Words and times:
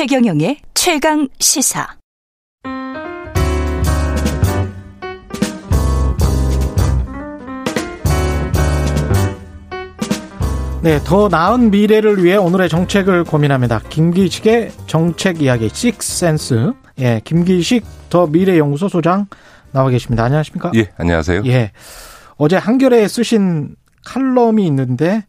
최경영의 0.00 0.56
최강 0.72 1.28
시사. 1.40 1.86
네, 10.82 10.98
더 11.04 11.28
나은 11.28 11.70
미래를 11.70 12.24
위해 12.24 12.36
오늘의 12.36 12.70
정책을 12.70 13.24
고민합니다. 13.24 13.80
김기식의 13.90 14.72
정책 14.86 15.42
이야기 15.42 15.68
식센스. 15.68 16.72
예, 16.98 17.20
김기식 17.22 17.84
더 18.08 18.26
미래 18.26 18.56
연구소 18.56 18.88
소장 18.88 19.26
나와 19.70 19.90
계십니다. 19.90 20.24
안녕하십니까? 20.24 20.72
예, 20.76 20.90
안녕하세요. 20.96 21.42
예. 21.44 21.72
어제 22.38 22.56
한겨레에 22.56 23.06
쓰신 23.06 23.76
칼럼이 24.06 24.66
있는데 24.68 25.26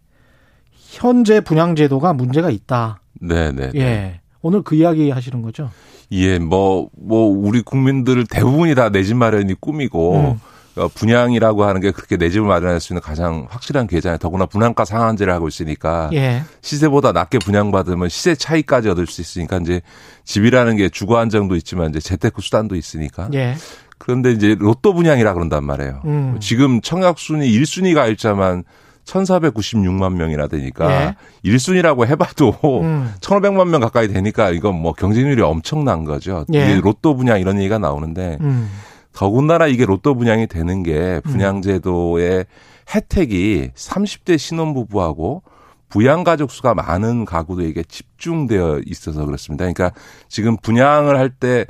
현재 0.72 1.41
분양 1.41 1.76
제도가 1.76 2.13
문제가 2.13 2.49
있다. 2.49 3.02
네, 3.20 3.52
네. 3.52 3.72
예. 3.76 4.21
오늘 4.41 4.62
그 4.63 4.76
이야기 4.76 5.09
하시는 5.09 5.41
거죠? 5.41 5.70
예, 6.12 6.40
뭐, 6.40 6.90
뭐, 6.98 7.27
우리 7.30 7.62
국민들 7.62 8.26
대부분이 8.26 8.76
다 8.76 8.90
내 8.90 9.04
집 9.04 9.16
마련이 9.16 9.55
꿈이고, 9.59 10.16
음. 10.16 10.40
어, 10.82 10.88
분양이라고 10.88 11.66
하는 11.66 11.82
게 11.82 11.91
그렇게 11.91 12.16
내 12.16 12.30
집을 12.30 12.48
마련할 12.48 12.80
수 12.80 12.94
있는 12.94 13.02
가장 13.02 13.46
확실한 13.49 13.88
계좌에 13.88 14.18
더구나 14.18 14.46
분양가 14.46 14.85
상한제를 14.85 15.34
하고 15.34 15.49
있으니까 15.49 16.09
예. 16.13 16.44
시세보다 16.62 17.12
낮게 17.12 17.40
분양받으면 17.40 18.08
시세 18.08 18.35
차이까지 18.35 18.88
얻을 18.88 19.05
수 19.05 19.20
있으니까 19.20 19.58
이제 19.58 19.82
집이라는 20.23 20.77
게 20.77 20.88
주거 20.88 21.18
안정도 21.18 21.58
있지만 21.58 21.90
이제 21.90 21.99
재테크 21.99 22.41
수단도 22.41 22.77
있으니까 22.77 23.27
예. 23.34 23.55
그런데 23.98 24.32
이제 24.32 24.55
로또 24.57 24.94
분양이라 24.94 25.34
그런단 25.34 25.66
말이에요. 25.66 26.01
음. 26.05 26.38
지금 26.40 26.79
청약 26.79 27.20
순위 27.20 27.51
1순위 27.60 27.94
가입자만 27.94 28.63
1,496만 29.05 30.13
명이나 30.13 30.48
되니까 30.48 30.91
예. 30.91 31.16
1순위라고 31.49 32.05
해봐도 32.07 32.55
음. 32.84 33.13
1,500만 33.20 33.68
명 33.70 33.82
가까이 33.82 34.07
되니까 34.07 34.49
이건 34.52 34.76
뭐 34.76 34.94
경쟁률이 34.94 35.41
엄청난 35.41 36.04
거죠. 36.05 36.46
예. 36.54 36.63
이게 36.71 36.82
로또 36.82 37.16
분양 37.16 37.40
이런 37.40 37.57
얘기가 37.57 37.77
나오는데 37.77 38.38
음. 38.41 38.70
더군다나 39.13 39.68
이게 39.68 39.85
로또 39.85 40.16
분양이 40.16 40.48
되는 40.48 40.84
게 40.84 41.20
분양제도의 41.26 42.46
혜택이 42.94 43.72
30대 43.76 44.38
신혼부부하고 44.38 45.44
부양 45.90 46.24
가족 46.24 46.52
수가 46.52 46.74
많은 46.74 47.26
가구들에게 47.26 47.84
집중되어 47.84 48.82
있어서 48.85 49.26
그렇습니다. 49.26 49.63
그러니까 49.66 49.91
지금 50.29 50.55
분양을 50.57 51.18
할 51.18 51.29
때 51.29 51.66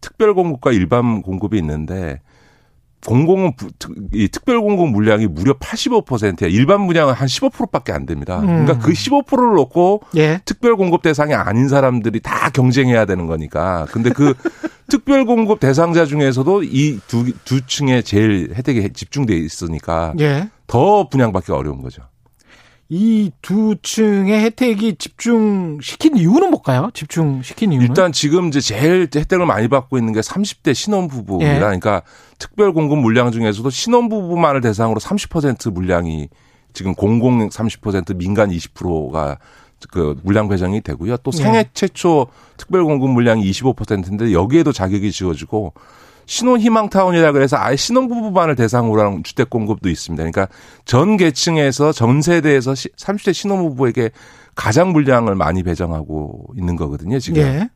특별 0.00 0.34
공급과 0.34 0.70
일반 0.70 1.22
공급이 1.22 1.56
있는데 1.58 2.20
공공은 3.06 3.52
이 4.12 4.28
특별 4.28 4.60
공급 4.60 4.88
물량이 4.90 5.26
무려 5.26 5.52
85%야. 5.54 6.48
일반 6.48 6.86
분양은 6.86 7.14
한 7.14 7.26
15%밖에 7.28 7.92
안 7.92 8.06
됩니다. 8.06 8.40
음. 8.40 8.46
그러니까 8.64 8.78
그 8.78 8.92
15%를 8.92 9.54
놓고 9.54 10.02
예. 10.16 10.40
특별 10.44 10.76
공급 10.76 11.02
대상이 11.02 11.34
아닌 11.34 11.68
사람들이 11.68 12.20
다 12.20 12.50
경쟁해야 12.50 13.04
되는 13.04 13.26
거니까. 13.26 13.86
근데 13.90 14.10
그 14.10 14.34
특별 14.88 15.24
공급 15.24 15.60
대상자 15.60 16.04
중에서도 16.06 16.62
이 16.64 16.98
두 17.08 17.24
두 17.44 17.66
층에 17.66 18.02
제일 18.02 18.52
혜택이 18.54 18.92
집중돼 18.92 19.34
있으니까 19.36 20.14
예. 20.20 20.48
더 20.66 21.08
분양받기 21.08 21.52
어려운 21.52 21.82
거죠. 21.82 22.02
이 22.96 23.32
두 23.42 23.74
층의 23.82 24.44
혜택이 24.44 24.94
집중시킨 24.94 26.16
이유는 26.16 26.50
뭘까요? 26.50 26.90
집중시킨 26.94 27.72
이유는? 27.72 27.88
일단 27.88 28.12
지금 28.12 28.46
이제 28.46 28.60
제일 28.60 29.08
혜택을 29.12 29.46
많이 29.46 29.66
받고 29.66 29.98
있는 29.98 30.12
게 30.12 30.20
30대 30.20 30.74
신혼부부입니다. 30.74 31.54
예. 31.54 31.58
그러니까 31.58 32.02
특별 32.38 32.72
공급 32.72 32.98
물량 33.00 33.32
중에서도 33.32 33.68
신혼부부만을 33.68 34.60
대상으로 34.60 35.00
30% 35.00 35.72
물량이 35.72 36.28
지금 36.72 36.94
공공 36.94 37.48
30% 37.48 38.16
민간 38.16 38.50
20%가 38.50 39.38
그 39.90 40.16
물량 40.22 40.48
배정이 40.48 40.80
되고요. 40.80 41.16
또 41.18 41.32
생애 41.32 41.58
예. 41.58 41.64
최초 41.74 42.28
특별 42.56 42.84
공급 42.84 43.10
물량이 43.10 43.50
25%인데 43.50 44.32
여기에도 44.32 44.70
자격이 44.70 45.10
지어지고 45.10 45.74
신혼희망타운이라 46.26 47.32
그래서 47.32 47.56
아예 47.58 47.76
신혼부부만을 47.76 48.56
대상으로 48.56 49.00
하는 49.00 49.22
주택 49.22 49.50
공급도 49.50 49.88
있습니다. 49.88 50.22
그러니까 50.22 50.48
전 50.84 51.16
계층에서 51.16 51.92
전 51.92 52.22
세대에서 52.22 52.72
30대 52.72 53.32
신혼부부에게 53.32 54.10
가장 54.54 54.92
물량을 54.92 55.34
많이 55.34 55.62
배정하고 55.62 56.46
있는 56.56 56.76
거거든요, 56.76 57.18
지금. 57.18 57.42
예. 57.42 57.68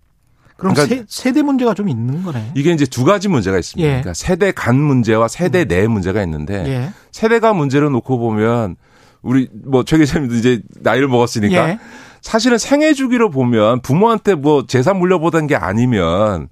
그럼 0.56 0.74
그러니까 0.74 1.04
세, 1.08 1.32
대 1.32 1.42
문제가 1.42 1.72
좀 1.72 1.88
있는 1.88 2.24
거네. 2.24 2.52
이게 2.56 2.72
이제 2.72 2.84
두 2.84 3.04
가지 3.04 3.28
문제가 3.28 3.58
있습니다. 3.58 3.86
예. 3.86 3.92
그러니까 3.92 4.14
세대 4.14 4.50
간 4.50 4.76
문제와 4.76 5.28
세대 5.28 5.62
음. 5.62 5.68
내 5.68 5.86
문제가 5.86 6.22
있는데 6.24 6.66
예. 6.66 6.90
세대 7.12 7.38
간 7.38 7.56
문제를 7.56 7.90
놓고 7.92 8.18
보면 8.18 8.76
우리 9.22 9.48
뭐최 9.52 9.98
기자님도 9.98 10.34
이제 10.34 10.60
나이를 10.80 11.06
먹었으니까 11.06 11.68
예. 11.70 11.78
사실은 12.22 12.58
생애 12.58 12.92
주기로 12.92 13.30
보면 13.30 13.82
부모한테 13.82 14.34
뭐 14.34 14.66
재산 14.66 14.98
물려보던 14.98 15.46
게 15.46 15.54
아니면 15.54 16.48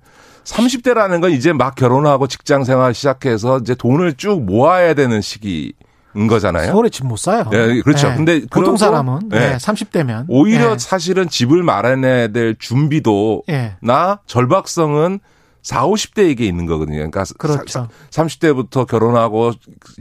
30대라는 0.47 1.21
건 1.21 1.33
이제 1.33 1.53
막 1.53 1.75
결혼하고 1.75 2.27
직장 2.29 2.65
생활 2.65 2.95
시작해서 2.95 3.59
이제 3.59 3.75
돈을 3.75 4.15
쭉 4.15 4.43
모아야 4.45 4.95
되는 4.95 5.21
시기. 5.21 5.75
인 6.15 6.29
거잖아요. 6.29 6.69
서울에 6.73 6.89
집 6.89 7.05
못 7.05 7.19
사요. 7.19 7.45
네, 7.51 7.83
그렇죠. 7.83 8.09
네. 8.09 8.17
근데 8.17 8.41
보통 8.51 8.79
사람은 8.79 9.29
네. 9.29 9.51
네, 9.51 9.57
30대면 9.59 10.25
오히려 10.29 10.71
네. 10.73 10.79
사실은 10.79 11.29
집을 11.29 11.63
마련해야 11.63 12.29
될 12.29 12.57
준비도나 12.59 13.43
네. 13.47 14.17
절박성은 14.25 15.21
4, 15.63 15.85
50대에게 15.87 16.41
있는 16.41 16.65
거거든요. 16.65 16.97
그러니까 17.11 17.25
그렇죠. 17.37 17.89
30대부터 18.09 18.87
결혼하고 18.87 19.53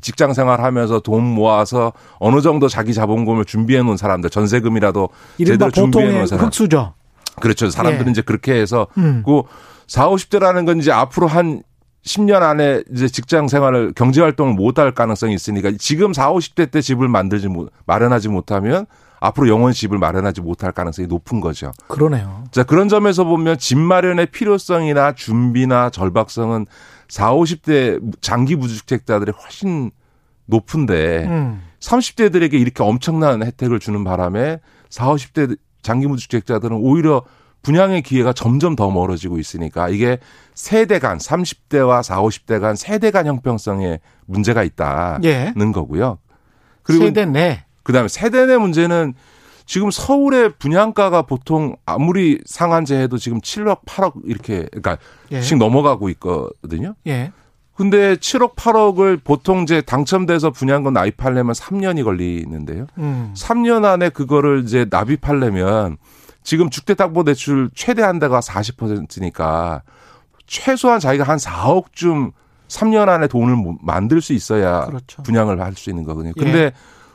직장 0.01 0.31
생활하면서 0.34 1.01
돈 1.01 1.22
모아서 1.25 1.91
어느 2.19 2.39
정도 2.39 2.69
자기 2.69 2.94
자본금을 2.94 3.44
준비해 3.44 3.84
놓은 3.84 3.97
사람들, 3.97 4.29
전세금이라도 4.29 5.09
제대로 5.45 5.69
준비해 5.69 6.11
놓은 6.13 6.28
사람. 6.28 6.45
흑수저. 6.45 6.94
그렇죠. 7.41 7.69
사람들은 7.69 8.07
예. 8.07 8.11
이제 8.11 8.22
그렇게 8.22 8.53
해서 8.53 8.88
음. 8.97 9.22
그 9.25 9.41
4, 9.88 10.09
50대라는 10.09 10.66
건 10.66 10.79
이제 10.79 10.91
앞으로 10.91 11.28
한 11.28 11.62
10년 12.03 12.41
안에 12.44 12.84
이제 12.91 13.07
직장 13.07 13.47
생활을 13.47 13.94
경제 13.96 14.22
활동을 14.22 14.53
못 14.53 14.78
할 14.78 14.94
가능성이 14.94 15.34
있으니까 15.34 15.72
지금 15.79 16.13
4, 16.13 16.31
50대 16.34 16.69
때 16.69 16.81
집을 16.81 17.07
만들지 17.07 17.47
못 17.47 17.72
마련하지 17.85 18.29
못하면 18.29 18.85
앞으로 19.19 19.47
영원 19.47 19.73
집을 19.73 19.97
마련하지 19.97 20.41
못할 20.41 20.72
가능성이 20.72 21.07
높은 21.07 21.41
거죠. 21.41 21.72
그러네요. 21.88 22.44
자, 22.51 22.63
그런 22.63 22.90
점에서 22.90 23.23
보면 23.23 23.57
집 23.57 23.79
마련의 23.79 24.28
필요성이나 24.28 25.13
준비나 25.13 25.90
절박성은 25.90 26.67
4, 27.07 27.34
50대 27.34 28.22
장기 28.22 28.56
무주택자들이 28.56 29.31
훨씬 29.31 29.90
높은데 30.46 31.25
음. 31.28 31.62
30대들에게 31.79 32.53
이렇게 32.53 32.84
엄청난 32.84 33.44
혜택을 33.44 33.79
주는 33.79 34.03
바람에 34.03 34.59
4, 34.90 35.07
50대 35.07 35.57
장기 35.81 36.06
무주택자들은 36.07 36.78
오히려 36.78 37.23
분양의 37.65 38.03
기회가 38.03 38.31
점점 38.31 38.75
더 38.75 38.91
멀어지고 38.91 39.39
있으니까 39.39 39.89
이게 39.89 40.19
세대 40.53 40.99
간 40.99 41.17
30대와 41.17 42.03
40, 42.03 42.45
50대 42.45 42.61
간 42.61 42.75
세대 42.75 43.09
간 43.09 43.25
형평성에 43.25 43.99
문제가 44.27 44.63
있다는 44.63 45.23
예. 45.23 45.53
거고요. 45.73 46.19
그리고 46.83 47.05
세대 47.05 47.25
내 47.25 47.65
그다음에 47.81 48.07
세대 48.07 48.45
내 48.45 48.57
문제는 48.57 49.15
지금 49.65 49.89
서울의 49.89 50.53
분양가가 50.59 51.23
보통 51.23 51.75
아무리 51.87 52.39
상한제 52.45 53.01
해도 53.01 53.17
지금 53.17 53.41
7억, 53.41 53.83
8억 53.85 54.13
이렇게 54.25 54.67
그러니까 54.69 54.99
예. 55.31 55.41
씩 55.41 55.57
넘어가고 55.57 56.09
있거든요. 56.09 56.93
예. 57.07 57.31
근데 57.75 58.15
7억, 58.15 58.55
8억을 58.55 59.23
보통 59.23 59.63
이제 59.63 59.81
당첨돼서 59.81 60.51
분양권 60.51 60.93
납입하려면 60.93 61.53
3년이 61.53 62.03
걸리는데요. 62.03 62.85
음. 62.99 63.33
3년 63.35 63.85
안에 63.85 64.09
그거를 64.09 64.61
이제 64.63 64.85
납입하려면 64.87 65.97
지금 66.45 66.69
주택담보대출 66.69 67.72
최대 67.75 68.03
한대가 68.03 68.39
40%니까 68.39 69.81
최소한 70.46 70.99
자기가 70.99 71.23
한 71.25 71.37
4억쯤 71.37 72.31
3년 72.67 73.09
안에 73.09 73.28
돈을 73.28 73.58
만들 73.81 74.22
수 74.22 74.31
있어야 74.31 74.85
그렇죠. 74.85 75.23
분양을 75.23 75.59
할 75.59 75.73
수 75.73 75.90
있는 75.90 76.03
거거든요. 76.03 76.34
근데 76.37 76.58
예. 76.59 76.72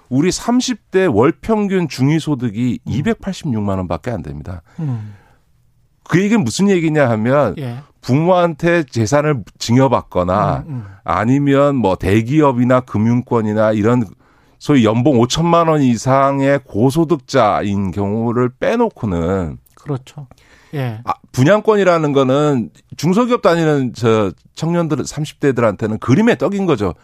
우리 0.08 0.30
30대 0.30 1.14
월 1.14 1.32
평균 1.40 1.88
중위소득이 1.88 2.80
음. 2.84 2.92
286만 2.92 3.76
원밖에 3.78 4.10
안 4.10 4.22
됩니다. 4.22 4.62
음. 4.80 5.14
그 6.02 6.20
얘기는 6.20 6.42
무슨 6.42 6.68
얘기냐 6.68 7.08
하면 7.10 7.54
예. 7.58 7.78
부모한테 8.00 8.82
재산을 8.82 9.44
증여받거나 9.58 10.64
음, 10.66 10.74
음. 10.74 10.84
아니면 11.04 11.76
뭐 11.76 11.94
대기업이나 11.94 12.80
금융권이나 12.80 13.72
이런 13.72 14.04
소위 14.60 14.84
연봉 14.84 15.18
5천만 15.18 15.68
원 15.68 15.82
이상의 15.82 16.60
고소득자인 16.64 17.90
경우를 17.90 18.50
빼놓고는 18.50 19.56
그렇죠. 19.74 20.28
예. 20.74 21.00
아, 21.04 21.14
분양권이라는 21.32 22.12
거는 22.12 22.70
중소기업 22.96 23.42
다니는 23.42 23.94
저 23.94 24.30
청년들 24.54 24.98
30대들한테는 24.98 25.98
그림의 25.98 26.38
떡인 26.38 26.66
거죠. 26.66 26.94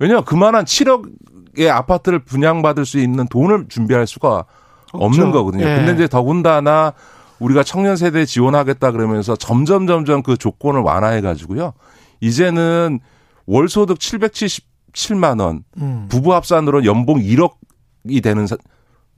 왜냐 0.00 0.22
그만한 0.22 0.64
7억의 0.64 1.68
아파트를 1.68 2.20
분양받을 2.20 2.84
수 2.84 2.98
있는 2.98 3.28
돈을 3.28 3.66
준비할 3.68 4.08
수가. 4.08 4.46
없는 4.92 5.32
거거든요. 5.32 5.66
예. 5.68 5.76
근데 5.76 5.92
이제 5.92 6.08
더군다나 6.08 6.94
우리가 7.38 7.62
청년 7.62 7.96
세대 7.96 8.24
지원하겠다 8.24 8.90
그러면서 8.92 9.36
점점 9.36 9.86
점점 9.86 10.22
그 10.22 10.38
조건을 10.38 10.80
완화해 10.80 11.20
가지고요. 11.20 11.74
이제는 12.20 13.00
월 13.46 13.68
소득 13.68 14.00
770 14.00 14.64
7만 14.98 15.40
원, 15.40 15.62
음. 15.80 16.06
부부 16.08 16.34
합산으로 16.34 16.84
연봉 16.84 17.18
1억이 17.20 18.22
되는 18.22 18.46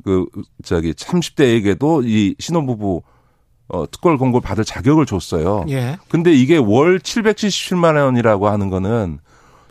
그 0.05 0.27
저기 0.63 0.93
30대에게도 0.93 2.07
이 2.07 2.35
신혼부부 2.39 3.03
어, 3.69 3.91
특별 3.91 4.19
공고를 4.19 4.43
받을 4.43 4.65
자격을 4.65 5.07
줬어요. 5.07 5.65
예. 5.69 5.97
근데 6.09 6.33
이게 6.33 6.57
월 6.57 6.99
777만 6.99 8.03
원이라고 8.03 8.49
하는 8.49 8.69
거는 8.69 9.21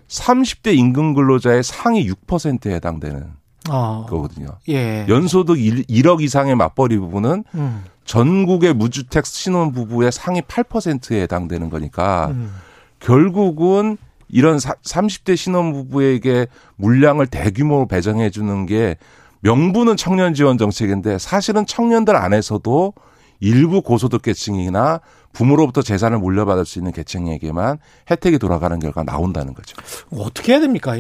30대 0.07 0.75
임금 0.75 1.13
근로자의 1.13 1.63
상위 1.63 2.09
6%에 2.09 2.73
해당되는 2.75 3.31
어. 3.69 4.05
거거든요. 4.09 4.47
예. 4.69 5.05
연소득 5.07 5.59
1, 5.59 6.07
억 6.07 6.23
이상의 6.23 6.55
맞벌이 6.55 6.97
부분은 6.97 7.43
음. 7.53 7.83
전국의 8.05 8.73
무주택 8.73 9.25
신혼 9.25 9.73
부부의 9.73 10.11
상위 10.11 10.41
8%에 10.41 11.21
해당되는 11.23 11.69
거니까 11.69 12.29
음. 12.31 12.55
결국은 12.99 13.97
이런 14.29 14.57
30대 14.57 15.35
신혼 15.35 15.73
부부에게 15.73 16.47
물량을 16.75 17.27
대규모로 17.27 17.87
배정해 17.87 18.29
주는 18.29 18.65
게 18.65 18.95
명분은 19.41 19.97
청년 19.97 20.33
지원 20.33 20.57
정책인데 20.57 21.17
사실은 21.17 21.65
청년들 21.65 22.15
안에서도 22.15 22.93
일부 23.39 23.81
고소득 23.81 24.21
계층이나 24.21 24.99
부모로부터 25.31 25.81
재산을 25.81 26.19
물려받을 26.19 26.65
수 26.65 26.79
있는 26.79 26.91
계층에게만 26.91 27.77
혜택이 28.09 28.37
돌아가는 28.39 28.77
결과가 28.79 29.09
나온다는 29.09 29.53
거죠. 29.53 29.77
어떻게 30.11 30.53
해야 30.53 30.59
됩니까? 30.59 30.95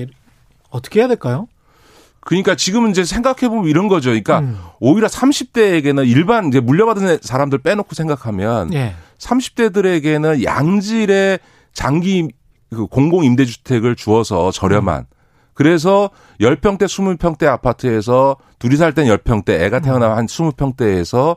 어떻게 0.69 0.99
해야 0.99 1.07
될까요? 1.07 1.47
그러니까 2.21 2.55
지금은 2.55 2.91
이제 2.91 3.03
생각해보면 3.03 3.65
이런 3.65 3.87
거죠. 3.87 4.09
그러니까 4.09 4.39
음. 4.39 4.57
오히려 4.79 5.07
30대에게는 5.07 6.07
일반 6.07 6.47
이제 6.47 6.59
물려받은 6.59 7.19
사람들 7.21 7.59
빼놓고 7.59 7.95
생각하면 7.95 8.73
예. 8.73 8.95
30대들에게는 9.17 10.43
양질의 10.43 11.39
장기 11.73 12.29
그 12.69 12.85
공공 12.87 13.23
임대주택을 13.23 13.95
주어서 13.95 14.51
저렴한 14.51 14.99
음. 14.99 15.05
그래서 15.53 16.09
10평대, 16.39 16.83
20평대 16.83 17.45
아파트에서 17.45 18.37
둘이 18.59 18.77
살 18.77 18.93
땐 18.93 19.07
10평대, 19.07 19.49
애가 19.49 19.81
태어나면 19.81 20.17
한 20.17 20.25
20평대에서 20.25 21.35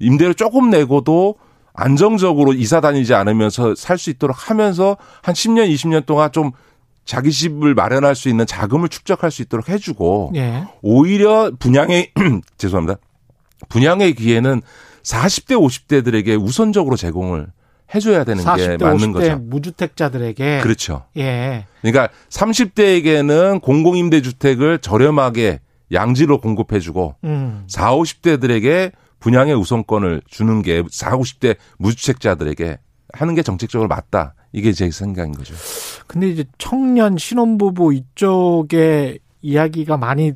임대를 0.00 0.34
조금 0.34 0.68
내고도 0.70 1.36
안정적으로 1.72 2.52
이사 2.52 2.80
다니지 2.80 3.14
않으면서 3.14 3.74
살 3.74 3.96
수 3.98 4.10
있도록 4.10 4.50
하면서 4.50 4.96
한 5.22 5.34
10년, 5.34 5.72
20년 5.72 6.04
동안 6.06 6.30
좀 6.30 6.52
자기 7.04 7.32
집을 7.32 7.74
마련할 7.74 8.14
수 8.14 8.28
있는 8.28 8.46
자금을 8.46 8.88
축적할 8.88 9.30
수 9.30 9.42
있도록 9.42 9.68
해주고 9.68 10.32
예. 10.36 10.64
오히려 10.82 11.50
분양의 11.58 12.12
죄송합니다. 12.58 12.98
분양의 13.68 14.14
기회는 14.14 14.62
40대, 15.02 15.56
50대들에게 15.56 16.40
우선적으로 16.42 16.96
제공을 16.96 17.48
해줘야 17.94 18.24
되는 18.24 18.42
게 18.56 18.76
맞는 18.76 19.12
거죠. 19.12 19.36
무주택자들에게 19.38 20.60
그렇죠. 20.60 21.04
예. 21.16 21.66
그러니까 21.80 22.08
30대에게는 22.30 23.60
공공임대주택을 23.62 24.78
저렴하게 24.78 25.60
양지로 25.92 26.40
공급해주고 26.40 27.16
음. 27.24 27.64
4, 27.68 27.94
50대들에게 27.94 28.92
분양의 29.20 29.54
우선권을 29.54 30.22
주는 30.26 30.62
게 30.62 30.82
4, 30.90 31.12
50대 31.12 31.56
무주택자들에게 31.78 32.78
하는 33.12 33.34
게 33.34 33.42
정책적으로 33.42 33.88
맞다. 33.88 34.34
이게 34.52 34.72
제 34.72 34.90
생각인 34.90 35.32
거죠. 35.32 35.54
근데 36.06 36.28
이제 36.28 36.44
청년 36.58 37.16
신혼부부 37.16 37.94
이쪽에 37.94 39.18
이야기가 39.42 39.96
많이 39.96 40.32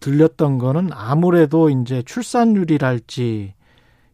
들렸던 0.00 0.58
거는 0.58 0.90
아무래도 0.92 1.70
이제 1.70 2.02
출산율이랄지 2.04 3.54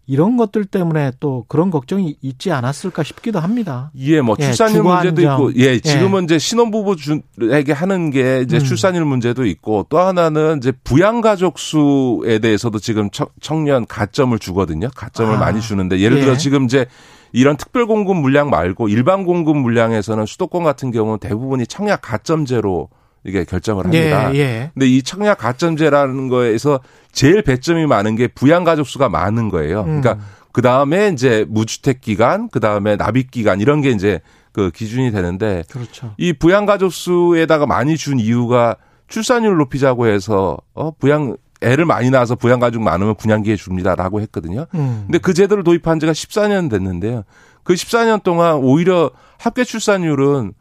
이런 0.07 0.37
것들 0.37 0.65
때문에 0.65 1.13
또 1.19 1.45
그런 1.49 1.71
걱정이 1.71 2.17
있지 2.23 2.53
않았을까 2.53 3.03
싶기도 3.03 3.41
합니다. 3.41 3.91
예, 3.99 4.21
뭐 4.21 4.37
예, 4.39 4.45
출산율 4.45 4.79
예, 4.79 4.81
문제도 4.83 5.23
있고, 5.23 5.55
예, 5.57 5.81
지금은 5.81 6.23
예. 6.23 6.25
이제 6.25 6.39
신혼부부에게 6.39 7.73
하는 7.73 8.11
게 8.11 8.43
이제 8.43 8.59
음. 8.59 8.61
출산율 8.61 9.05
문제도 9.05 9.45
있고 9.45 9.87
또 9.89 9.99
하나는 9.99 10.59
이제 10.59 10.73
부양가족 10.85 11.59
수에 11.59 12.39
대해서도 12.39 12.79
지금 12.79 13.11
청년 13.41 13.85
가점을 13.87 14.39
주거든요. 14.39 14.89
가점을 14.95 15.35
아. 15.35 15.39
많이 15.39 15.61
주는데 15.61 15.99
예를 15.99 16.21
들어 16.21 16.33
예. 16.33 16.37
지금 16.37 16.67
이제 16.67 16.87
이런 17.33 17.57
특별 17.57 17.87
공급 17.87 18.17
물량 18.17 18.49
말고 18.49 18.89
일반 18.89 19.25
공급 19.25 19.57
물량에서는 19.57 20.25
수도권 20.25 20.63
같은 20.63 20.93
경우는 20.93 21.19
대부분이 21.19 21.67
청약 21.67 22.01
가점제로 22.01 22.89
이게 23.27 23.45
결정을 23.45 23.85
합니다. 23.85 24.35
예, 24.35 24.39
예. 24.39 24.71
근데 24.73 24.87
이 24.87 25.03
청약 25.03 25.39
가점제라는 25.39 26.29
거에서 26.29 26.81
제일 27.13 27.43
배점이 27.43 27.87
많은 27.87 28.15
게 28.15 28.29
부양 28.29 28.65
가족 28.65 28.87
수가 28.87 29.09
많은 29.09 29.49
거예요. 29.49 29.85
그러니까 29.85 30.13
음. 30.15 30.21
그 30.53 30.63
다음에 30.63 31.09
이제 31.09 31.45
무주택 31.49 32.01
기간, 32.01 32.49
그 32.49 32.61
다음에 32.61 32.97
납입 32.97 33.31
기간 33.31 33.61
이런 33.61 33.81
게 33.81 33.91
이제 33.91 34.21
그 34.53 34.71
기준이 34.71 35.11
되는데 35.11 35.65
그렇죠. 35.71 36.15
이 36.17 36.33
부양 36.33 36.65
가족 36.65 36.93
수에다가 36.93 37.67
많이 37.67 37.97
준 37.97 38.19
이유가 38.19 38.77
출산율 39.09 39.57
높이자고 39.57 40.07
해서 40.07 40.57
어 40.73 40.93
부양 40.93 41.37
애를 41.61 41.85
많이 41.85 42.11
낳아서 42.11 42.37
부양 42.37 42.61
가족 42.61 42.83
많으면 42.83 43.17
분양기회 43.17 43.57
줍니다라고 43.57 44.21
했거든요. 44.23 44.67
음. 44.75 45.05
근데 45.07 45.19
그 45.19 45.35
제도를 45.35 45.65
도입한 45.65 46.01
지가 46.01 46.13
14년 46.13 46.71
됐는데요. 46.71 47.25
그 47.65 47.75
14년 47.75 48.23
동안 48.23 48.57
오히려 48.57 49.11
합계 49.39 49.65
출산율은 49.65 50.53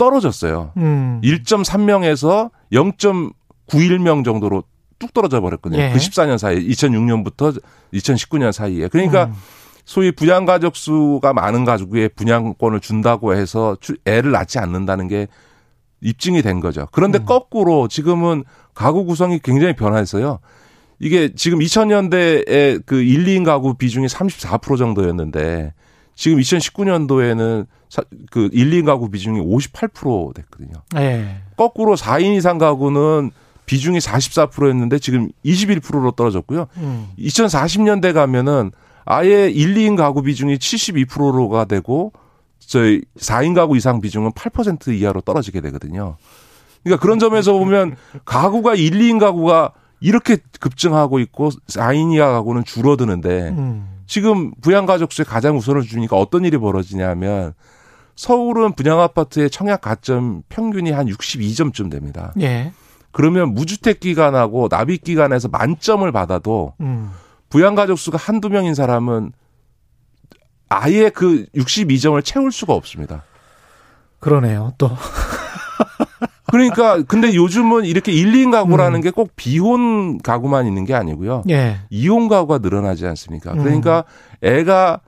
떨어졌어요. 0.00 0.72
음. 0.78 1.20
1.3명에서 1.22 2.50
0.91명 2.72 4.24
정도로 4.24 4.64
뚝 4.98 5.12
떨어져 5.12 5.42
버렸거든요. 5.42 5.82
예. 5.82 5.90
그 5.92 5.98
14년 5.98 6.38
사이, 6.38 6.56
에 6.56 6.60
2006년부터 6.60 7.60
2019년 7.92 8.50
사이에. 8.50 8.88
그러니까 8.88 9.26
음. 9.26 9.34
소위 9.84 10.10
부양 10.10 10.46
가족 10.46 10.76
수가 10.76 11.34
많은 11.34 11.66
가족에 11.66 12.08
분양권을 12.08 12.80
준다고 12.80 13.34
해서 13.34 13.76
애를 14.06 14.30
낳지 14.30 14.58
않는다는 14.58 15.06
게 15.06 15.28
입증이 16.00 16.40
된 16.40 16.60
거죠. 16.60 16.88
그런데 16.92 17.18
음. 17.18 17.26
거꾸로 17.26 17.86
지금은 17.86 18.44
가구 18.72 19.04
구성이 19.04 19.38
굉장히 19.38 19.74
변화했어요. 19.74 20.38
이게 20.98 21.34
지금 21.34 21.58
2000년대에 21.58 22.82
그 22.86 23.02
1, 23.02 23.24
2인 23.26 23.44
가구 23.44 23.74
비중이 23.74 24.06
34% 24.06 24.78
정도였는데 24.78 25.74
지금 26.14 26.38
2019년도에는 26.38 27.66
그 28.30 28.48
1, 28.52 28.70
2인 28.70 28.86
가구 28.86 29.10
비중이 29.10 29.40
58% 29.40 30.34
됐거든요. 30.34 30.82
네. 30.94 31.42
거꾸로 31.56 31.96
4인 31.96 32.36
이상 32.36 32.58
가구는 32.58 33.30
비중이 33.66 33.98
44%였는데 33.98 34.98
지금 34.98 35.28
21%로 35.44 36.10
떨어졌고요. 36.12 36.66
음. 36.78 37.08
2040년대 37.18 38.12
가면은 38.12 38.72
아예 39.04 39.48
1, 39.48 39.74
2인 39.74 39.96
가구 39.96 40.22
비중이 40.22 40.56
72%로가 40.56 41.64
되고 41.64 42.12
저희 42.58 43.02
4인 43.18 43.54
가구 43.54 43.76
이상 43.76 44.00
비중은 44.00 44.32
8% 44.32 44.94
이하로 44.94 45.20
떨어지게 45.22 45.60
되거든요. 45.60 46.16
그러니까 46.82 47.02
그런 47.02 47.18
점에서 47.18 47.52
보면 47.52 47.96
가구가 48.24 48.74
1, 48.74 48.92
2인 48.92 49.18
가구가 49.18 49.72
이렇게 50.00 50.38
급증하고 50.60 51.18
있고 51.20 51.50
4인 51.68 52.14
이하 52.14 52.30
가구는 52.30 52.64
줄어드는데 52.64 53.48
음. 53.50 53.99
지금 54.10 54.50
부양가족수에 54.60 55.24
가장 55.24 55.56
우선을 55.56 55.82
주니까 55.82 56.16
어떤 56.16 56.44
일이 56.44 56.58
벌어지냐면 56.58 57.54
서울은 58.16 58.72
분양 58.72 59.00
아파트의 59.00 59.50
청약 59.50 59.82
가점 59.82 60.42
평균이 60.48 60.90
한 60.90 61.06
62점쯤 61.06 61.92
됩니다. 61.92 62.34
예. 62.40 62.72
그러면 63.12 63.54
무주택 63.54 64.00
기간하고 64.00 64.66
납입 64.68 65.04
기간에서 65.04 65.46
만점을 65.46 66.10
받아도 66.10 66.74
음. 66.80 67.12
부양 67.50 67.76
가족 67.76 68.00
수가 68.00 68.18
한두 68.18 68.48
명인 68.48 68.74
사람은 68.74 69.30
아예 70.68 71.10
그 71.10 71.46
62점을 71.54 72.20
채울 72.24 72.50
수가 72.50 72.74
없습니다. 72.74 73.22
그러네요. 74.18 74.72
또. 74.76 74.90
그러니까 76.50 77.02
근데 77.08 77.34
요즘은 77.34 77.84
이렇게 77.84 78.12
1, 78.12 78.32
2인 78.32 78.50
가구라는 78.52 79.00
음. 79.00 79.02
게꼭 79.02 79.32
비혼 79.36 80.18
가구만 80.18 80.66
있는 80.66 80.84
게 80.84 80.94
아니고요. 80.94 81.44
예. 81.50 81.78
이혼 81.90 82.28
가구가 82.28 82.58
늘어나지 82.58 83.06
않습니까? 83.06 83.52
그러니까 83.54 84.04
음. 84.42 84.58
애가 84.58 85.00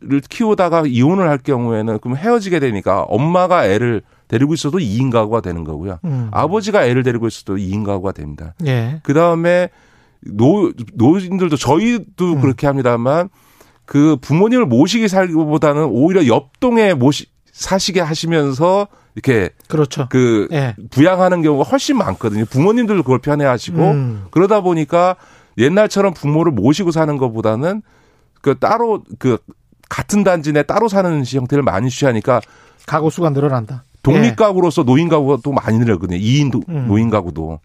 를 0.00 0.20
키우다가 0.20 0.84
이혼을 0.86 1.28
할 1.28 1.38
경우에는 1.38 1.98
그럼 1.98 2.16
헤어지게 2.16 2.60
되니까 2.60 3.02
엄마가 3.02 3.66
애를 3.66 4.02
데리고 4.28 4.54
있어도 4.54 4.78
2인 4.78 5.10
가구가 5.10 5.40
되는 5.40 5.64
거고요. 5.64 5.98
음. 6.04 6.28
아버지가 6.30 6.84
애를 6.84 7.02
데리고 7.02 7.26
있어도 7.26 7.56
2인 7.56 7.84
가구가 7.84 8.12
됩니다. 8.12 8.54
예. 8.64 9.00
그다음에 9.02 9.70
노 10.20 10.72
노인들도 10.94 11.56
저희도 11.56 12.34
음. 12.34 12.40
그렇게 12.40 12.68
합니다만 12.68 13.28
그 13.86 14.16
부모님을 14.20 14.66
모시게 14.66 15.08
살기보다는 15.08 15.86
오히려 15.90 16.26
옆 16.26 16.60
동에 16.60 16.94
모시 16.94 17.26
사시게 17.58 18.00
하시면서 18.00 18.86
이렇게 19.16 19.50
그렇죠. 19.66 20.06
그 20.10 20.46
예. 20.52 20.76
부양하는 20.90 21.42
경우가 21.42 21.64
훨씬 21.68 21.98
많거든요. 21.98 22.44
부모님들도 22.44 23.02
그걸 23.02 23.18
편해하시고 23.18 23.82
음. 23.90 24.24
그러다 24.30 24.60
보니까 24.60 25.16
옛날처럼 25.58 26.14
부모를 26.14 26.52
모시고 26.52 26.92
사는 26.92 27.16
것보다는 27.16 27.82
그 28.40 28.56
따로 28.60 29.02
그 29.18 29.38
같은 29.88 30.22
단지 30.22 30.52
내 30.52 30.62
따로 30.62 30.86
사는 30.86 31.24
형태를 31.24 31.64
많이 31.64 31.90
취하니까 31.90 32.40
가구 32.86 33.10
수가 33.10 33.30
늘어난다. 33.30 33.82
독립 34.04 34.36
가구로서 34.36 34.84
노인 34.84 35.08
가구가 35.08 35.38
또 35.42 35.50
많이 35.50 35.78
늘었거든요. 35.78 36.18
2인 36.18 36.68
음. 36.68 36.86
노인 36.86 37.10
가구도. 37.10 37.58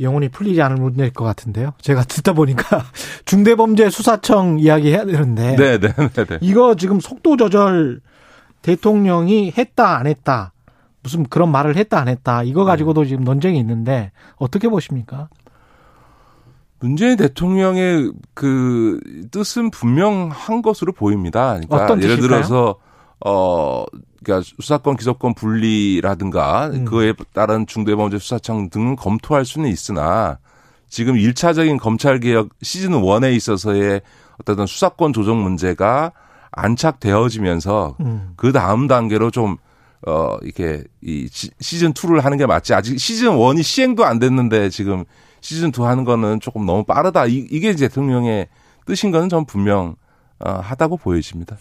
영혼이 0.00 0.28
풀리지 0.28 0.60
않을 0.60 0.76
문제일 0.76 1.12
것 1.14 1.24
같은데요. 1.24 1.72
제가 1.80 2.04
듣다 2.06 2.34
보니까 2.34 2.84
중대범죄 3.24 3.88
수사청 3.88 4.58
이야기 4.60 4.90
해야 4.90 5.06
되는데. 5.06 5.56
네, 5.56 5.78
네, 5.78 5.92
네, 5.96 6.24
네. 6.26 6.38
이거 6.42 6.76
지금 6.76 7.00
속도 7.00 7.38
조절 7.38 8.00
대통령이 8.62 9.52
했다 9.56 9.96
안 9.98 10.06
했다. 10.06 10.52
무슨 11.02 11.24
그런 11.24 11.50
말을 11.50 11.76
했다 11.76 12.00
안 12.00 12.08
했다. 12.08 12.42
이거 12.42 12.64
가지고도 12.64 13.04
지금 13.04 13.24
논쟁이 13.24 13.58
있는데 13.58 14.12
어떻게 14.36 14.68
보십니까? 14.68 15.28
문재인 16.80 17.16
대통령의 17.16 18.12
그 18.34 19.00
뜻은 19.30 19.70
분명한 19.70 20.62
것으로 20.62 20.92
보입니다. 20.92 21.58
그러니까 21.68 22.00
예를 22.00 22.20
들어서 22.20 22.76
어 23.24 23.84
그러니까 24.22 24.48
수사권 24.60 24.96
기소권 24.96 25.34
분리라든가 25.34 26.68
음. 26.68 26.84
그에 26.84 27.14
따른 27.32 27.66
중대범죄 27.66 28.18
수사청 28.18 28.70
등은 28.70 28.96
검토할 28.96 29.44
수는 29.44 29.68
있으나 29.68 30.38
지금 30.88 31.14
1차적인 31.14 31.80
검찰 31.80 32.20
개혁 32.20 32.50
시즌 32.62 32.90
1에 32.90 33.34
있어서의 33.34 34.00
어떤 34.40 34.66
수사권 34.66 35.12
조정 35.12 35.42
문제가 35.42 36.12
안착되어지면서 36.52 37.96
음. 38.00 38.32
그 38.36 38.52
다음 38.52 38.86
단계로 38.86 39.30
좀 39.30 39.56
어, 40.06 40.36
이렇게 40.42 40.84
이 41.02 41.28
시즌 41.30 41.92
2를 41.92 42.20
하는 42.20 42.38
게 42.38 42.46
맞지. 42.46 42.74
아직 42.74 42.98
시즌 42.98 43.30
1이 43.30 43.62
시행도 43.62 44.04
안 44.04 44.18
됐는데 44.18 44.70
지금 44.70 45.04
시즌 45.40 45.72
2 45.76 45.82
하는 45.82 46.04
거는 46.04 46.40
조금 46.40 46.66
너무 46.66 46.84
빠르다. 46.84 47.26
이, 47.26 47.46
이게 47.50 47.74
대통령의 47.74 48.48
뜻인 48.86 49.10
거는 49.10 49.28
전 49.28 49.44
분명 49.44 49.96
어, 50.40 50.50
하다고 50.50 50.98
보여집니다. 50.98 51.56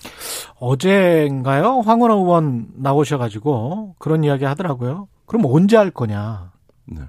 어제인가요? 0.60 1.80
황원호 1.80 2.18
의원 2.18 2.68
나오셔가지고 2.76 3.96
그런 3.98 4.24
이야기 4.24 4.46
하더라고요. 4.46 5.08
그럼 5.26 5.46
언제 5.46 5.76
할 5.78 5.90
거냐? 5.90 6.52
네. 6.86 7.02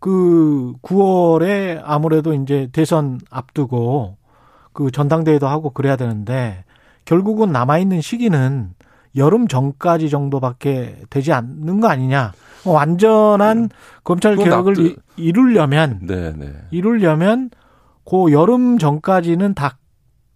그 0.00 0.74
9월에 0.82 1.80
아무래도 1.82 2.34
이제 2.34 2.68
대선 2.72 3.20
앞두고 3.30 4.16
그 4.72 4.90
전당대회도 4.90 5.48
하고 5.48 5.70
그래야 5.70 5.96
되는데 5.96 6.64
결국은 7.08 7.52
남아있는 7.52 8.02
시기는 8.02 8.74
여름 9.16 9.48
전까지 9.48 10.10
정도밖에 10.10 10.96
되지 11.08 11.32
않는 11.32 11.80
거 11.80 11.88
아니냐. 11.88 12.34
완전한 12.66 13.56
음. 13.56 13.68
검찰 14.04 14.36
개혁을 14.36 14.74
납득. 14.74 15.02
이루려면 15.16 16.00
네, 16.02 16.34
네. 16.36 16.52
이루려면 16.70 17.48
그 18.04 18.30
여름 18.30 18.76
전까지는 18.76 19.54
다 19.54 19.78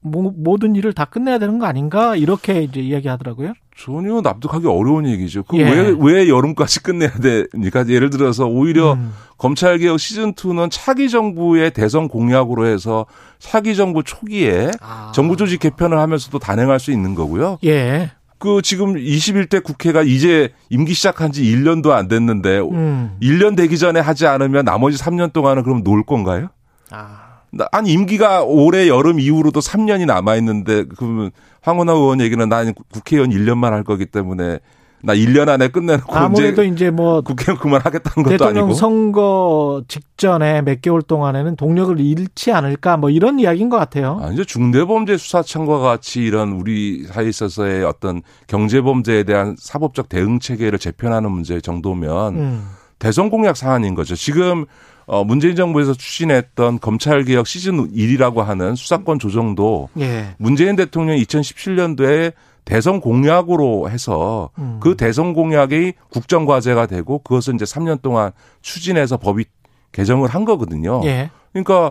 모든 0.02 0.74
일을 0.74 0.92
다 0.92 1.04
끝내야 1.04 1.38
되는 1.38 1.58
거 1.58 1.66
아닌가 1.66 2.16
이렇게 2.16 2.62
이제 2.62 2.80
이야기하더라고요. 2.80 3.54
전혀 3.76 4.20
납득하기 4.20 4.66
어려운 4.66 5.06
얘기죠. 5.06 5.44
그왜왜 5.44 5.88
예. 5.90 5.96
왜 5.98 6.28
여름까지 6.28 6.82
끝내야 6.82 7.12
됩니까? 7.12 7.84
예를 7.88 8.10
들어서 8.10 8.46
오히려 8.46 8.94
음. 8.94 9.12
검찰 9.38 9.78
개혁 9.78 9.98
시즌 9.98 10.34
2는 10.34 10.68
차기 10.70 11.08
정부의 11.08 11.72
대선 11.72 12.08
공약으로 12.08 12.66
해서 12.66 13.06
차기 13.38 13.74
정부 13.74 14.02
초기에 14.02 14.70
아. 14.80 15.12
정부 15.14 15.36
조직 15.36 15.60
개편을 15.60 15.98
하면서도 15.98 16.38
단행할 16.38 16.80
수 16.80 16.90
있는 16.92 17.14
거고요. 17.14 17.58
예. 17.64 18.10
그 18.38 18.60
지금 18.60 18.94
21대 18.94 19.62
국회가 19.62 20.02
이제 20.02 20.52
임기 20.68 20.94
시작한 20.94 21.30
지 21.30 21.44
1년도 21.44 21.90
안 21.90 22.08
됐는데 22.08 22.58
음. 22.58 23.16
1년 23.22 23.56
되기 23.56 23.78
전에 23.78 24.00
하지 24.00 24.26
않으면 24.26 24.64
나머지 24.64 24.98
3년 24.98 25.32
동안은 25.32 25.62
그럼 25.62 25.84
놀 25.84 26.04
건가요? 26.04 26.48
아. 26.90 27.21
아니 27.70 27.92
임기가 27.92 28.44
올해 28.44 28.88
여름 28.88 29.20
이후로도 29.20 29.60
3년이 29.60 30.06
남아 30.06 30.36
있는데 30.36 30.84
그러면 30.84 31.30
황운하 31.60 31.92
의원 31.92 32.20
얘기는 32.20 32.48
난 32.48 32.72
국회의원 32.92 33.30
1년만 33.30 33.70
할 33.70 33.84
거기 33.84 34.06
때문에 34.06 34.58
나 35.04 35.14
1년 35.14 35.48
안에 35.48 35.68
끝내놓고 35.68 36.14
아무래도 36.14 36.62
이제, 36.62 36.72
이제 36.72 36.90
뭐 36.90 37.22
국회의원 37.22 37.60
그만하겠다는 37.60 38.22
것도 38.22 38.30
대통령 38.30 38.64
아니고 38.64 38.74
선거 38.74 39.82
직전에 39.88 40.62
몇 40.62 40.80
개월 40.80 41.02
동안에는 41.02 41.56
동력을 41.56 41.98
잃지 41.98 42.52
않을까 42.52 42.96
뭐 42.96 43.10
이런 43.10 43.40
이야기인 43.40 43.68
것 43.68 43.78
같아요. 43.78 44.20
아, 44.22 44.30
이제 44.30 44.44
중대범죄 44.44 45.16
수사청과 45.16 45.80
같이 45.80 46.22
이런 46.22 46.52
우리 46.52 47.04
사회에 47.04 47.28
있어서의 47.28 47.84
어떤 47.84 48.22
경제범죄에 48.46 49.24
대한 49.24 49.56
사법적 49.58 50.08
대응 50.08 50.38
체계를 50.38 50.78
재편하는 50.78 51.32
문제 51.32 51.60
정도면 51.60 52.34
음. 52.36 52.68
대선 53.00 53.28
공약 53.28 53.56
사안인 53.56 53.96
거죠. 53.96 54.14
지금 54.14 54.66
어, 55.12 55.24
문재인 55.24 55.54
정부에서 55.54 55.92
추진했던 55.92 56.80
검찰개혁 56.80 57.46
시즌 57.46 57.86
1이라고 57.92 58.36
하는 58.38 58.74
수사권 58.74 59.18
조정도 59.18 59.90
예. 59.98 60.34
문재인 60.38 60.74
대통령이 60.74 61.22
2017년도에 61.24 62.32
대선 62.64 62.98
공약으로 62.98 63.90
해서 63.90 64.48
음. 64.56 64.78
그 64.80 64.96
대선 64.96 65.34
공약이 65.34 65.92
국정과제가 66.08 66.86
되고 66.86 67.18
그것을 67.18 67.56
이제 67.56 67.66
3년 67.66 68.00
동안 68.00 68.32
추진해서 68.62 69.18
법이 69.18 69.44
개정을 69.92 70.30
한 70.30 70.46
거거든요. 70.46 71.02
예. 71.04 71.30
그러니까 71.52 71.90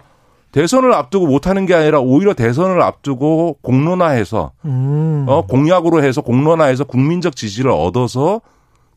대선을 0.51 0.91
앞두고 0.91 1.27
못하는 1.27 1.67
게 1.67 1.75
아니라 1.75 1.99
오히려 1.99 2.33
대선을 2.33 2.81
앞두고 2.81 3.59
공론화해서 3.61 4.53
음. 4.65 5.25
어, 5.29 5.45
공약으로 5.45 6.03
해서 6.03 6.21
공론화해서 6.21 6.85
국민적 6.85 7.35
지지를 7.35 7.69
얻어서 7.69 8.41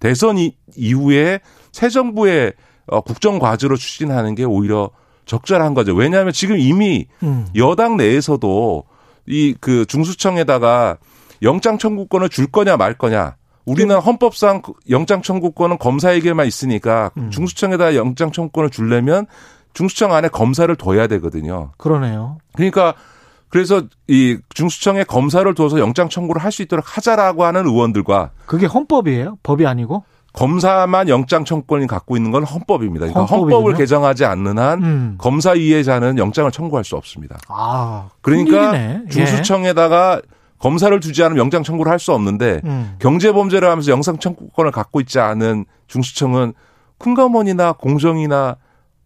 대선 0.00 0.38
이후에 0.76 1.40
새 1.72 1.90
정부의 1.90 2.54
어, 2.86 3.00
국정 3.00 3.38
과제로 3.38 3.76
추진하는 3.76 4.34
게 4.34 4.44
오히려 4.44 4.90
적절한 5.26 5.74
거죠. 5.74 5.94
왜냐하면 5.94 6.32
지금 6.32 6.58
이미 6.58 7.06
음. 7.22 7.46
여당 7.56 7.96
내에서도 7.96 8.84
이 9.26 9.54
그 9.60 9.86
중수청에다가 9.86 10.98
영장 11.42 11.78
청구권을 11.78 12.28
줄 12.28 12.46
거냐 12.46 12.76
말 12.76 12.94
거냐. 12.94 13.36
우리는 13.64 13.96
헌법상 13.98 14.60
그 14.60 14.74
영장 14.90 15.22
청구권은 15.22 15.78
검사에게만 15.78 16.46
있으니까 16.46 17.10
음. 17.16 17.30
중수청에다 17.30 17.94
영장 17.96 18.30
청구권을 18.32 18.68
줄려면 18.68 19.26
중수청 19.72 20.12
안에 20.12 20.28
검사를 20.28 20.74
둬야 20.76 21.06
되거든요. 21.06 21.72
그러네요. 21.78 22.36
그러니까 22.54 22.94
그래서 23.48 23.82
이 24.08 24.36
중수청에 24.54 25.04
검사를 25.04 25.52
둬서 25.54 25.78
영장 25.78 26.08
청구를 26.10 26.42
할 26.42 26.52
수 26.52 26.60
있도록 26.62 26.96
하자라고 26.96 27.44
하는 27.44 27.66
의원들과 27.66 28.30
그게 28.46 28.66
헌법이에요? 28.66 29.38
법이 29.42 29.66
아니고? 29.66 30.04
검사만 30.34 31.08
영장 31.08 31.44
청구권이 31.44 31.86
갖고 31.86 32.16
있는 32.16 32.30
건 32.32 32.42
헌법입니다. 32.44 33.06
그러니까 33.06 33.24
헌법을 33.24 33.74
개정하지 33.74 34.24
않는 34.24 34.58
한 34.58 34.82
음. 34.82 35.14
검사 35.16 35.54
이해자는 35.54 36.18
영장을 36.18 36.50
청구할 36.50 36.84
수 36.84 36.96
없습니다. 36.96 37.38
아, 37.48 38.08
그러니까 38.20 38.74
예. 38.74 39.00
중수청에다가 39.10 40.20
검사를 40.58 40.98
두지 40.98 41.22
않으면 41.22 41.38
영장 41.38 41.62
청구를 41.62 41.90
할 41.90 41.98
수 41.98 42.12
없는데 42.12 42.60
음. 42.64 42.96
경제 42.98 43.32
범죄를 43.32 43.70
하면서 43.70 43.90
영상 43.92 44.18
청구권을 44.18 44.72
갖고 44.72 45.00
있지 45.00 45.20
않은 45.20 45.66
중수청은 45.86 46.52
큰가원이나 46.98 47.72
공정이나 47.72 48.56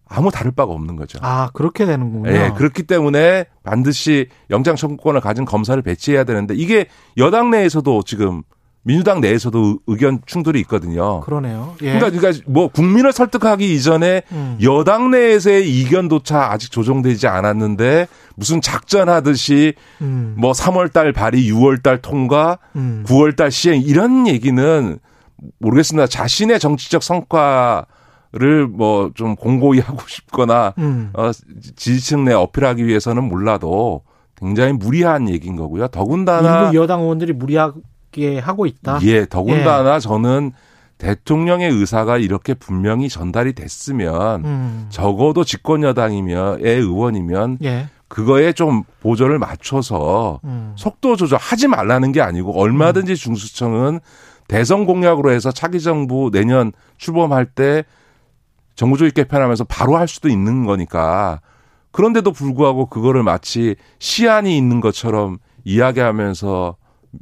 아무 0.09 0.31
다를 0.31 0.51
바가 0.53 0.73
없는 0.73 0.97
거죠. 0.97 1.19
아, 1.21 1.51
그렇게 1.53 1.85
되는군요. 1.85 2.31
예, 2.31 2.53
그렇기 2.57 2.85
때문에 2.85 3.45
반드시 3.63 4.29
영장 4.49 4.75
청구권을 4.77 5.21
가진 5.21 5.45
검사를 5.45 5.81
배치해야 5.83 6.25
되는데 6.25 6.55
이게 6.55 6.87
여당 7.19 7.51
내에서도 7.51 8.03
지금 8.05 8.43
민주당 8.89 9.21
내에서도 9.21 9.81
의견 9.87 10.21
충돌이 10.25 10.59
있거든요. 10.61 11.21
그러네요. 11.21 11.75
예. 11.83 11.93
그러니까, 11.99 12.19
그러니까 12.19 12.43
뭐 12.47 12.69
국민을 12.69 13.13
설득하기 13.13 13.75
이전에 13.75 14.23
음. 14.33 14.59
여당 14.63 15.11
내에서의 15.11 15.69
이견도차 15.69 16.51
아직 16.51 16.71
조정되지 16.71 17.27
않았는데 17.27 18.09
무슨 18.35 18.63
작전하듯이 18.63 19.75
음. 20.01 20.37
뭐 20.39 20.53
3월 20.53 20.91
달 20.91 21.13
발의, 21.13 21.53
6월 21.53 21.83
달 21.83 22.01
통과, 22.01 22.59
음. 22.77 23.05
9월 23.07 23.37
달 23.37 23.51
시행 23.51 23.83
이런 23.83 24.27
얘기는 24.27 24.99
모르겠습니다. 25.59 26.07
자신의 26.07 26.59
정치적 26.59 27.03
성과 27.03 27.85
를 28.33 28.69
뭐 28.69 29.11
좀 29.15 29.37
공고히 29.37 29.81
하고 29.85 30.01
싶거나 30.07 30.73
음. 30.79 31.11
어, 31.15 31.31
지지층 31.77 32.25
내 32.25 32.33
어필하기 32.33 32.87
위해서는 32.87 33.25
몰라도 33.25 34.03
굉장히 34.37 34.73
무리한 34.73 35.29
얘기인 35.29 35.57
거고요. 35.57 35.89
더군다나 35.89 36.67
일부 36.67 36.77
여당 36.77 37.01
의원들이 37.01 37.33
무리하 37.33 37.73
있게 38.09 38.39
하고 38.39 38.67
있다. 38.67 39.01
예, 39.03 39.27
더군다나 39.27 39.97
예. 39.97 40.01
저는 40.01 40.53
대통령의 40.99 41.71
의사가 41.71 42.19
이렇게 42.19 42.55
분명히 42.55 43.09
전달이 43.09 43.53
됐으면 43.55 44.45
음. 44.45 44.87
적어도 44.91 45.45
집권 45.45 45.83
여당이며의 45.85 46.61
의원이면 46.65 47.59
예. 47.63 47.89
그거에 48.09 48.53
좀 48.53 48.83
보조를 49.01 49.39
맞춰서 49.39 50.41
음. 50.45 50.73
속도 50.77 51.15
조절하지 51.15 51.69
말라는 51.69 52.13
게 52.13 52.21
아니고 52.21 52.59
얼마든지 52.59 53.13
음. 53.13 53.15
중수청은 53.15 54.01
대선 54.49 54.87
공약으로 54.87 55.31
해서 55.31 55.53
차기 55.53 55.81
정부 55.81 56.31
내년 56.33 56.73
출범할 56.97 57.47
때 57.47 57.85
정부 58.75 58.97
조직 58.97 59.15
개편하면서 59.15 59.65
바로 59.65 59.97
할 59.97 60.09
수도 60.09 60.29
있는 60.29 60.65
거니까 60.65 61.41
그런데도 61.93 62.33
불구하고 62.33 62.87
그거를 62.87 63.23
마치 63.23 63.77
시안이 63.99 64.57
있는 64.57 64.81
것처럼 64.81 65.39
이야기하면서 65.65 66.77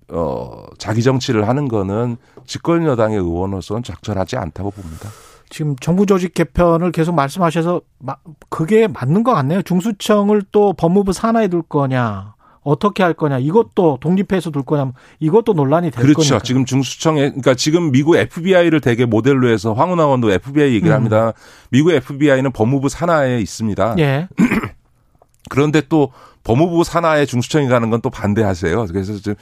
어, 0.09 0.64
자기 0.78 1.02
정치를 1.02 1.49
하는 1.49 1.69
거는 1.69 2.16
집권 2.47 2.85
여당의 2.85 3.19
의원으로서는 3.19 3.83
적절하지 3.83 4.37
않다고 4.37 4.71
봅니다. 4.71 5.11
지금 5.49 5.76
정부 5.76 6.07
조직 6.07 6.35
개편을 6.35 6.93
계속 6.93 7.14
말씀하셔서 7.14 7.81
그게 8.50 8.88
맞는 8.88 9.23
것 9.23 9.33
같네요. 9.35 9.62
중수청을 9.62 10.43
또 10.50 10.73
법무부 10.73 11.12
산하에 11.12 11.49
둘 11.49 11.62
거냐. 11.62 12.35
어떻게 12.66 13.05
할 13.05 13.14
거냐 13.14 13.38
이것도 13.38 13.99
독립해서 14.00 14.50
둘 14.50 14.64
거냐 14.64 14.90
이것도 15.21 15.52
논란이 15.52 15.93
될 15.93 16.02
그렇죠. 16.02 16.16
거니까. 16.16 16.40
지금 16.40 16.64
중수청에 16.64 17.21
그러니까 17.28 17.55
지금 17.55 17.93
미국 17.93 18.16
FBI를 18.16 18.81
되게 18.81 19.07
모델로 19.07 19.49
해서 19.49 19.73
황운하 19.73 20.07
원도 20.07 20.33
FBI 20.33 20.75
얘기를 20.75 20.90
음. 20.90 20.97
합니다. 20.97 21.33
미국 21.71 21.93
FBI는 21.93 22.50
법무부 22.50 22.88
산하에 22.88 23.38
있습니다. 23.38 23.95
예. 23.99 24.28
그런데 25.49 25.81
또 25.88 26.11
법무부 26.47 26.85
산하에 26.85 27.26
중수청이 27.26 27.67
가는 27.69 27.91
건 27.91 28.00
또 28.00 28.11
반대하세요. 28.11 28.87
그래서 28.87 29.17
좀 29.19 29.35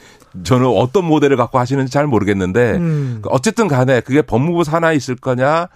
저는 0.43 0.67
어떤 0.67 1.05
모델을 1.05 1.37
갖고 1.37 1.59
하시는지 1.59 1.93
잘 1.93 2.07
모르겠는데 2.07 2.73
음. 2.77 3.23
어쨌든 3.27 3.69
간에 3.69 4.01
그게 4.01 4.23
법무부 4.23 4.65
산하에 4.65 4.95
있을 4.97 5.17
거냐 5.17 5.69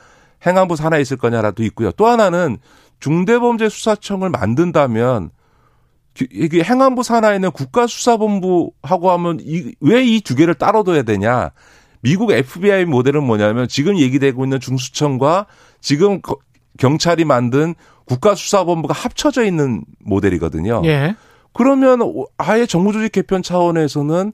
행안부 0.46 0.76
산하에 0.76 1.00
있을 1.02 1.16
거냐라도 1.18 1.62
있고요. 1.64 1.90
또 1.92 2.06
하나는 2.06 2.58
중대범죄수사청을 3.00 4.30
만든다면 4.30 5.30
이게 6.32 6.62
행안부 6.64 7.02
산하에 7.02 7.36
있는 7.36 7.50
국가수사본부하고 7.52 9.10
하면 9.12 9.38
왜 9.80 10.02
이 10.04 10.20
두 10.20 10.34
개를 10.34 10.54
따로 10.54 10.82
둬야 10.82 11.02
되냐? 11.02 11.50
미국 12.00 12.30
FBI 12.32 12.84
모델은 12.86 13.22
뭐냐면 13.24 13.68
지금 13.68 13.98
얘기되고 13.98 14.44
있는 14.44 14.60
중수청과 14.60 15.46
지금 15.80 16.20
경찰이 16.78 17.24
만든 17.24 17.74
국가수사본부가 18.08 18.94
합쳐져 18.94 19.44
있는 19.44 19.82
모델이거든요. 20.00 20.82
예. 20.84 21.14
그러면 21.52 22.00
아예 22.36 22.66
정부조직 22.66 23.12
개편 23.12 23.42
차원에서는 23.42 24.32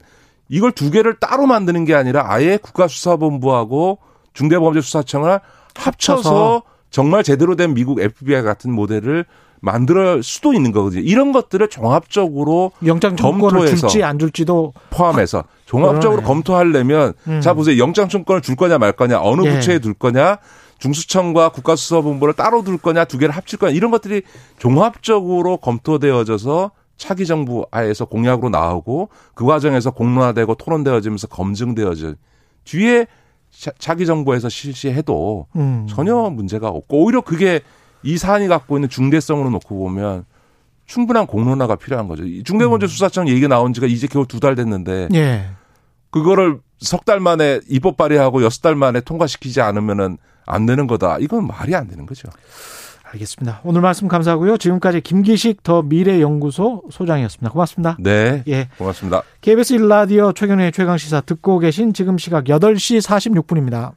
이걸 0.49 0.71
두 0.71 0.91
개를 0.91 1.15
따로 1.19 1.45
만드는 1.45 1.85
게 1.85 1.95
아니라 1.95 2.25
아예 2.27 2.57
국가수사본부하고 2.57 3.99
중대범죄수사청을 4.33 5.39
합쳐서, 5.75 6.17
합쳐서 6.17 6.63
정말 6.91 7.23
제대로 7.23 7.55
된 7.55 7.73
미국 7.73 7.99
FBI 7.99 8.43
같은 8.43 8.71
모델을 8.71 9.25
만들 9.61 10.21
수도 10.21 10.53
있는 10.53 10.71
거거든요. 10.71 11.01
이런 11.01 11.31
것들을 11.31 11.67
종합적으로 11.69 12.71
영장 12.85 13.15
청구권을 13.15 13.75
줄지 13.75 14.03
안 14.03 14.19
줄지도 14.19 14.73
포함해서 14.91 15.45
종합적으로 15.65 16.21
그러네. 16.21 16.27
검토하려면 16.27 17.13
음. 17.27 17.41
자 17.41 17.53
보세요. 17.53 17.81
영장 17.81 18.07
청구권을 18.07 18.41
줄 18.41 18.55
거냐 18.55 18.77
말 18.77 18.91
거냐 18.91 19.19
어느 19.21 19.43
예. 19.45 19.51
부처에 19.55 19.79
둘 19.79 19.95
거냐 19.95 20.37
중수청과 20.85 21.49
국가수사본부를 21.49 22.35
따로 22.35 22.63
둘 22.63 22.77
거냐 22.77 23.05
두 23.05 23.17
개를 23.17 23.35
합칠 23.35 23.57
거냐 23.57 23.73
이런 23.73 23.89
것들이 23.89 24.21
종합적으로 24.59 25.57
검토되어져서 25.57 26.71
차기 26.97 27.25
정부 27.25 27.65
하에서 27.71 28.05
공약으로 28.05 28.49
나오고 28.49 29.09
그 29.33 29.45
과정에서 29.45 29.91
공론화되고 29.91 30.55
토론되어지면서 30.55 31.27
검증되어져 31.27 32.13
뒤에 32.65 33.07
차기 33.79 34.05
정부에서 34.05 34.47
실시해도 34.49 35.47
음. 35.55 35.87
전혀 35.89 36.15
문제가 36.29 36.69
없고 36.69 37.03
오히려 37.03 37.21
그게 37.21 37.61
이 38.03 38.17
사안이 38.17 38.47
갖고 38.47 38.77
있는 38.77 38.87
중대성으로 38.89 39.49
놓고 39.49 39.77
보면 39.77 40.25
충분한 40.85 41.25
공론화가 41.25 41.77
필요한 41.77 42.07
거죠. 42.07 42.23
중대범죄수사청 42.43 43.27
얘기 43.27 43.47
나온 43.47 43.73
지가 43.73 43.87
이제 43.87 44.05
겨우 44.07 44.27
두 44.27 44.39
달 44.39 44.53
됐는데 44.53 45.09
예. 45.15 45.47
그거를 46.11 46.59
석 46.79 47.05
달 47.05 47.19
만에 47.19 47.59
입법 47.69 47.97
발의하고 47.97 48.43
여섯 48.43 48.61
달 48.61 48.75
만에 48.75 49.01
통과시키지 49.01 49.61
않으면은 49.61 50.17
안 50.45 50.65
되는 50.65 50.87
거다. 50.87 51.17
이건 51.19 51.47
말이 51.47 51.73
안 51.75 51.87
되는 51.87 52.05
거죠. 52.05 52.27
알겠습니다. 53.11 53.61
오늘 53.63 53.81
말씀 53.81 54.07
감사하고요. 54.07 54.57
지금까지 54.57 54.99
김기식 55.01 55.63
더 55.63 55.81
미래연구소 55.83 56.83
소장이었습니다. 56.91 57.51
고맙습니다. 57.51 57.97
네. 57.99 58.43
예. 58.47 58.67
고맙습니다. 58.77 59.21
KBS 59.41 59.75
1라디오 59.77 60.35
최경의 60.35 60.71
최강시사 60.71 61.21
듣고 61.21 61.59
계신 61.59 61.93
지금 61.93 62.17
시각 62.17 62.45
8시 62.45 63.01
46분입니다. 63.01 63.93